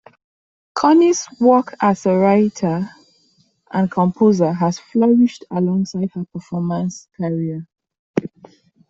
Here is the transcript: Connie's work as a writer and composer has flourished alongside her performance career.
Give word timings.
Connie's 0.73 1.27
work 1.39 1.75
as 1.79 2.07
a 2.07 2.15
writer 2.17 2.89
and 3.71 3.91
composer 3.91 4.51
has 4.51 4.79
flourished 4.79 5.45
alongside 5.51 6.09
her 6.15 6.25
performance 6.33 7.07
career. 7.15 7.67